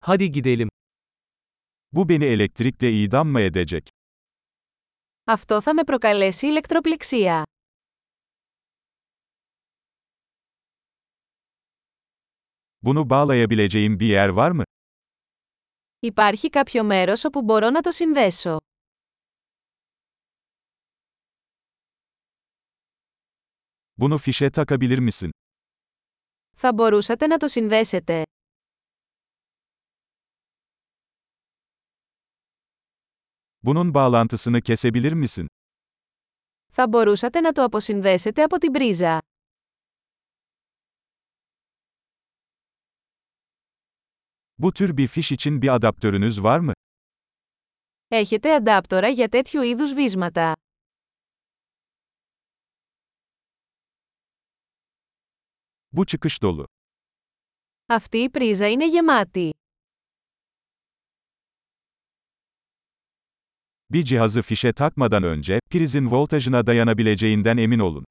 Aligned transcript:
Hadi 0.00 0.32
gidelim. 0.32 0.68
Bu 1.92 2.08
beni 2.08 2.24
elektrikle 2.24 2.92
idam 2.92 3.28
mı 3.28 3.40
edecek? 3.40 3.88
Αυτό 5.24 5.60
θα 5.60 5.74
με 5.74 5.84
προκαλέσει 5.84 6.46
ηλεκτροπληξία. 6.46 7.44
Bunu 12.82 13.10
bağlayabileceğim 13.10 14.00
bir 14.00 14.06
yer 14.06 14.28
var 14.28 14.50
mı? 14.50 14.62
Υπάρχει 16.00 16.50
κάποιο 16.50 16.84
μέρος 16.84 17.24
όπου 17.24 17.42
μπορώ 17.42 17.70
να 17.70 17.80
το 17.80 17.90
συνδέσω. 17.92 18.56
Bunu 23.98 24.18
fişe 24.18 24.50
takabilir 24.50 24.98
misin? 24.98 25.30
Θα 26.56 26.72
μπορούσατε 26.72 27.26
να 27.26 27.36
το 27.36 27.48
συνδέσετε. 27.48 28.22
Bunun 33.63 33.93
bağlantısını 33.93 34.61
kesebilir 34.61 35.13
misin? 35.13 35.47
Θα 36.71 36.87
μπορούσατε 36.87 37.41
να 37.41 37.51
το 37.51 37.63
αποσυνδέσετε 37.63 38.43
από 38.43 38.57
την 38.57 38.71
πρίζα. 38.71 39.19
Bu 44.57 44.73
tür 44.73 44.97
bir 44.97 45.07
fiş 45.07 45.31
için 45.31 45.61
bir 45.61 45.75
adaptörünüz 45.75 46.43
var 46.43 46.59
mı? 46.59 46.73
Έχετε 48.09 48.53
αντάπτορα 48.53 49.09
για 49.09 49.29
τέτοιου 49.29 49.61
είδους 49.61 49.93
βίσματα. 49.93 50.53
Bu 55.91 56.05
çıkış 56.05 56.41
dolu. 56.41 56.65
Αυτή 57.85 58.17
η 58.17 58.29
πρίζα 58.29 58.67
είναι 58.69 58.87
γεμάτη. 58.87 59.49
Bir 63.92 64.04
cihazı 64.04 64.42
fişe 64.42 64.72
takmadan 64.72 65.22
önce, 65.22 65.60
prizin 65.70 66.10
voltajına 66.10 66.66
dayanabileceğinden 66.66 67.56
emin 67.56 67.78
olun. 67.78 68.04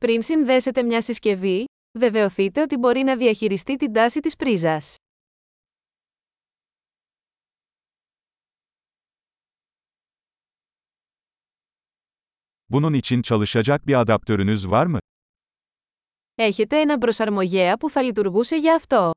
Πριν 0.00 0.22
συνδέσετε 0.22 0.82
μια 0.82 1.00
συσκευή, 1.02 1.64
βεβαιωθείτε 1.98 2.60
ότι 2.62 2.76
μπορεί 2.76 3.02
να 3.02 3.16
διαχειριστεί 3.16 3.76
την 3.76 3.92
τάση 3.92 4.20
της 4.20 4.36
πρίζας. 4.36 4.96
Bunun 12.70 12.94
için 12.94 13.22
çalışacak 13.22 13.86
bir 13.86 13.94
adaptörünüz 13.94 14.70
var 14.70 14.86
mı? 14.86 14.98
Έχετε 16.34 16.80
ένα 16.80 16.98
προσαρμογέα 16.98 17.76
που 17.76 17.90
θα 17.90 18.02
λειτουργούσε 18.02 18.56
για 18.56 18.74
αυτό. 18.74 19.10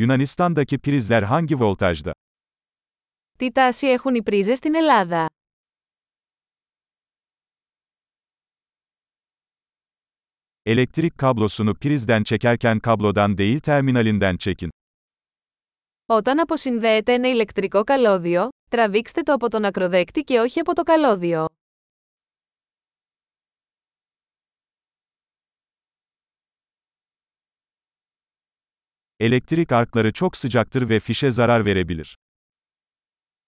Yunanistan'daki 0.00 0.78
prizler 0.78 1.22
hangi 1.22 1.54
voltajda? 1.54 2.10
Τι 3.38 3.52
τάση 3.52 3.86
έχουν 3.86 4.14
οι 4.14 4.22
πρίζες 4.22 4.58
στην 4.58 4.74
Ελλάδα; 4.74 5.26
Elektrik 10.64 11.18
kablosunu 11.18 11.74
prizden 11.74 12.22
çekerken 12.22 12.78
kablodan 12.80 13.38
değil 13.38 13.60
terminalinden 13.60 14.36
çekin. 14.36 14.68
Όταν 16.06 16.38
αποσυνδέετε 16.38 17.12
ένα 17.12 17.28
ηλεκτρικό 17.28 17.84
καλώδιο, 17.84 18.48
τραβήξτε 18.70 19.22
το 19.22 19.32
από 19.32 19.48
τον 19.48 19.64
ακροδέκτη 19.64 20.20
και 20.22 20.38
όχι 20.38 20.60
από 20.60 20.72
το 20.72 20.82
καλώδιο. 20.82 21.46
Elektrik 29.19 29.71
arkları 29.71 30.13
çok 30.13 30.37
sıcaktır 30.37 30.89
ve 30.89 30.99
fişe 30.99 31.31
zarar 31.31 31.65
verebilir. 31.65 32.15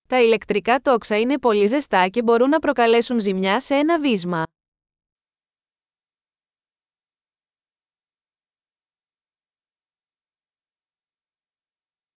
Τα 0.09 0.19
ηλεκτρικά 0.19 0.79
τόξα 0.79 1.17
είναι 1.19 1.38
πολύ 1.39 1.65
ζεστά 1.67 2.07
και 2.07 2.21
μπορούν 2.21 2.49
να 2.49 2.59
προκαλέσουν 2.59 3.19
ζημιά 3.19 3.59
σε 3.59 3.75
ένα 3.75 3.99
βίσμα. 3.99 4.45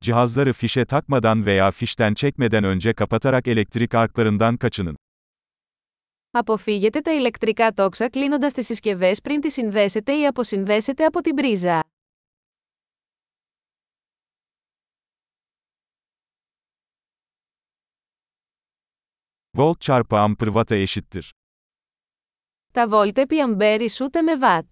Cihazları 0.01 0.53
fişe 0.53 0.85
takmadan 0.85 1.47
veya 1.47 1.71
fişten 1.71 2.15
çekmeden 2.15 2.65
önce 2.65 2.93
kapatarak 2.95 3.49
elektrik 3.49 3.95
arklarından 3.95 4.57
kaçının. 4.57 4.97
Αποφύγετε 6.33 7.01
τα 7.01 7.13
ηλεκτρικά 7.13 7.73
τόξα 7.73 8.09
κλείνοντας 8.09 8.53
τις 8.53 8.67
συσκευές 8.67 9.21
πριν 9.21 9.41
τις 9.41 9.53
συνδέσετε 9.53 10.19
ή 10.19 10.27
αποσυνδέσετε 10.27 11.05
από 11.05 11.21
την 11.21 11.35
πρίζα. 11.35 11.85
Volt 19.55 19.81
çarpı 19.81 20.17
amper 20.17 20.47
watt'a 20.47 20.77
eşittir. 20.77 21.33
Τα 22.75 22.87
βόλτ 22.89 23.19
επί 23.19 23.41
αμπέρ 23.41 23.81
ισούται 23.81 24.23
με 24.23 24.37
βατ. 24.37 24.67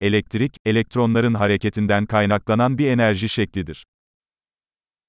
Elektrik, 0.00 0.56
elektronların 0.64 1.34
hareketinden 1.34 2.06
kaynaklanan 2.06 2.78
bir 2.78 2.88
enerji 2.88 3.28
şeklidir. 3.28 3.84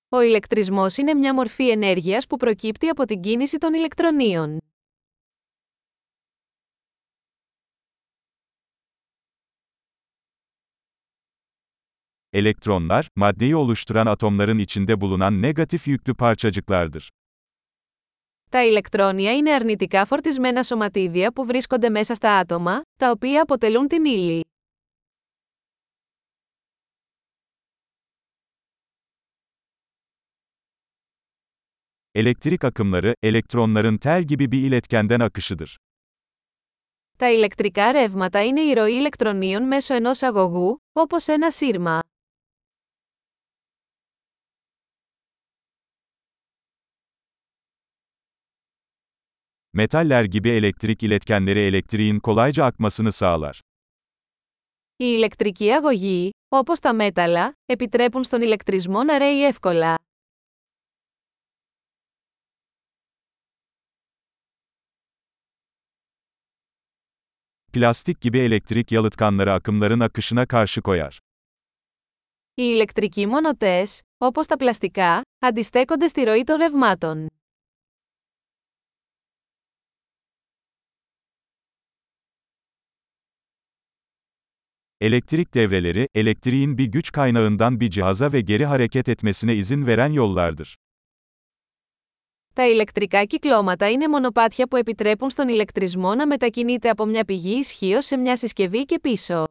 Ο 0.10 0.22
ηλεκτρισμός 0.22 0.98
είναι 0.98 1.14
μια 1.14 1.34
μορφή 1.34 1.70
ενέργειας 1.70 2.28
που 2.28 2.38
προκύπτει 2.38 2.88
από 2.90 3.06
την 3.06 3.22
κίνηση 3.22 3.58
των 3.58 3.74
ηλεκτρονίων. 3.74 4.58
Elektronlar, 12.33 13.09
maddeyi 13.17 13.57
oluşturan 13.57 14.07
atomların 14.07 14.59
içinde 14.59 15.01
bulunan 15.01 15.43
negatif 15.43 15.87
yüklü 15.87 16.15
parçacıklardır. 16.15 17.11
Τα 18.51 18.63
ηλεκτρόνια 18.63 19.33
είναι 19.33 19.55
αρνητικά 19.55 20.05
φορτισμένα 20.05 20.63
σωματίδια 20.63 21.33
που 21.33 21.45
βρίσκονται 21.45 21.89
μέσα 21.89 22.15
στα 22.15 22.39
άτομα, 22.39 22.83
τα 22.99 23.11
οποία 23.11 23.43
αποτελούν 23.43 23.89
την 23.89 24.05
ύλη. 24.05 24.45
Elektrik 32.15 32.65
akımları, 32.65 33.15
elektronların 33.23 33.99
tel 33.99 34.23
gibi 34.23 34.53
bir 34.53 34.63
iletkenden 34.63 35.21
akışıdır. 35.21 35.77
Τα 37.19 37.31
ηλεκτρικά 37.31 37.93
ρεύματα 37.93 38.45
είναι 38.45 38.61
η 38.61 38.73
ροή 38.73 38.93
ηλεκτρονίων 38.93 39.63
μέσω 39.63 39.95
ενός 39.95 40.23
αγωγού, 40.23 40.77
όπως 40.93 41.29
ένα 41.29 41.51
σύρμα. 41.51 42.01
Metaller 49.74 50.24
gibi 50.24 50.50
elektrik 50.50 51.04
iletkenleri 51.04 51.60
elektriğin 51.60 52.20
kolayca 52.20 52.66
akmasını 52.66 53.12
sağlar. 53.12 53.62
Οι 55.00 55.06
ηλεκτρικοί 55.18 55.72
αγωγοί, 55.72 56.30
όπως 56.50 56.80
τα 56.80 56.94
μέταλλα, 56.94 57.54
επιτρέπουν 57.66 58.24
στον 58.24 58.42
ηλεκτρισμό 58.42 59.04
να 59.04 59.18
ρέει 59.18 59.46
εύκολα. 59.46 59.96
Plastik 67.74 68.22
gibi 68.22 68.40
elektrik 68.40 68.92
yalıtkanları 68.92 69.54
akımların 69.54 70.00
akışına 70.00 70.46
karşı 70.48 70.82
koyar. 70.82 71.18
Οι 72.54 72.64
ηλεκτρικοί 72.74 73.26
μονοτές, 73.26 74.02
όπως 74.18 74.48
τα 74.48 74.58
πλαστικά, 74.58 75.22
αντιστέκονται 75.40 76.08
στη 76.08 76.24
ροή 76.24 76.44
των 76.44 76.58
ρευμάτων. 76.58 77.28
Elektrik 85.02 85.54
devreleri, 85.54 86.08
elektriğin 86.16 86.78
bir 86.78 86.86
güç 86.86 87.12
kaynağından 87.12 87.80
bir 87.80 87.90
cihaza 87.90 88.32
ve 88.32 88.42
geri 88.42 88.66
hareket 88.66 89.10
etmesine 89.10 89.56
izin 89.56 89.88
veren 89.88 90.12
yollardır. 90.12 90.78
Τα 92.56 92.66
ηλεκτρικά 92.68 93.26
κυκλώματα 93.26 93.90
είναι 93.90 94.08
μονοπάτια 94.08 94.68
που 94.68 94.76
επιτρέπουν 94.76 95.30
στον 95.30 95.48
ηλεκτρισμό 95.48 96.16
να 96.16 96.28
μετακινείται 96.28 96.90
από 96.90 97.06
μια 97.06 97.26
πηγή 97.26 97.58
ισχύω 97.58 98.02
σε 98.02 98.18
μια 98.18 98.36
συσκευή 98.38 98.86
και 98.86 99.00
πίσω. 99.00 99.48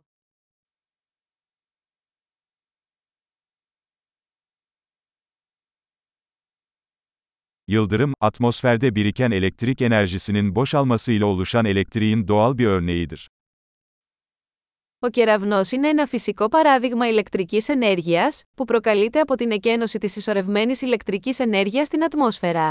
Yıldırım, 7.69 8.15
atmosferde 8.21 8.95
biriken 8.95 9.31
elektrik 9.31 9.83
enerjisinin 9.83 10.55
boşalmasıyla 10.55 11.27
oluşan 11.27 11.65
elektriğin 11.65 12.29
doğal 12.29 12.59
bir 12.59 12.67
örneğidir. 12.67 13.29
Ο 15.04 15.10
κεραυνός 15.10 15.72
είναι 15.72 15.88
ένα 15.88 16.06
φυσικό 16.06 16.48
παράδειγμα 16.48 17.08
ηλεκτρικής 17.08 17.70
ενέργειας 17.70 18.44
που 18.56 18.66
προκαλείται 18.66 19.20
από 19.20 19.36
την 19.36 19.52
εκένωση 19.52 19.98
της 19.98 20.16
ισορρευμένης 20.16 20.82
ηλεκτρικής 20.82 21.40
ενέργειας 21.40 21.88
στην 21.88 22.04
ατμόσφαιρα. 22.04 22.70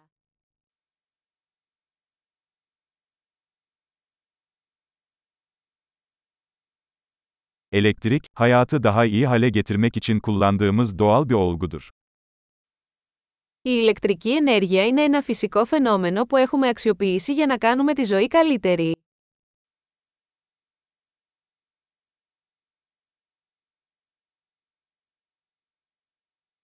Elektrik, 7.73 8.27
hayatı 8.35 8.83
daha 8.83 9.05
iyi 9.05 9.27
hale 9.27 9.49
getirmek 9.49 9.97
için 9.97 10.19
kullandığımız 10.21 10.99
doğal 10.99 11.29
bir 11.29 11.35
olgudur. 11.35 11.89
Η 13.63 13.71
ηλεκτρική 13.83 14.35
ενέργεια 14.35 14.87
είναι 14.87 15.03
ένα 15.03 15.23
φυσικό 15.23 15.65
φαινόμενο 15.65 16.27
που 16.27 16.37
έχουμε 16.37 16.69
αξιοποιήσει 16.69 17.33
για 17.33 17.47
να 17.47 17.59
κάνουμε 17.59 17.95
τη 17.95 18.05
ζωή 18.05 18.27
καλύτερη. 18.27 18.95